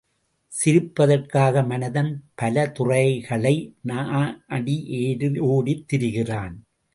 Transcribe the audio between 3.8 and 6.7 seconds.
நாடியோடித் திரிகிறான்.